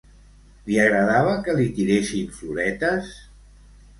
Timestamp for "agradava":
0.85-1.35